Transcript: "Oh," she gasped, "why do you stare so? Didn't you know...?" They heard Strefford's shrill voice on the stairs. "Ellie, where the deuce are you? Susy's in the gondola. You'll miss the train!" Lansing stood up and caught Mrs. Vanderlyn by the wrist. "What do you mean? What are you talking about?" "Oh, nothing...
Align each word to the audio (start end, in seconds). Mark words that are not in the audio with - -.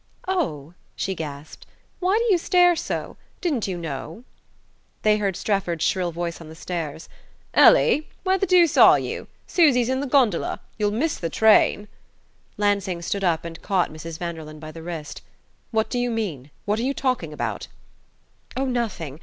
"Oh," 0.27 0.73
she 0.95 1.13
gasped, 1.13 1.67
"why 1.99 2.17
do 2.17 2.23
you 2.33 2.39
stare 2.39 2.75
so? 2.75 3.17
Didn't 3.39 3.67
you 3.67 3.77
know...?" 3.77 4.23
They 5.03 5.19
heard 5.19 5.35
Strefford's 5.35 5.83
shrill 5.85 6.11
voice 6.11 6.41
on 6.41 6.49
the 6.49 6.55
stairs. 6.55 7.07
"Ellie, 7.53 8.07
where 8.23 8.39
the 8.39 8.47
deuce 8.47 8.77
are 8.77 8.97
you? 8.97 9.27
Susy's 9.45 9.89
in 9.89 9.99
the 9.99 10.07
gondola. 10.07 10.59
You'll 10.79 10.89
miss 10.89 11.19
the 11.19 11.29
train!" 11.29 11.87
Lansing 12.57 13.03
stood 13.03 13.23
up 13.23 13.45
and 13.45 13.61
caught 13.61 13.93
Mrs. 13.93 14.17
Vanderlyn 14.17 14.57
by 14.59 14.71
the 14.71 14.81
wrist. 14.81 15.21
"What 15.69 15.91
do 15.91 15.99
you 15.99 16.09
mean? 16.09 16.49
What 16.65 16.79
are 16.79 16.81
you 16.81 16.95
talking 16.95 17.31
about?" 17.31 17.67
"Oh, 18.57 18.65
nothing... 18.65 19.19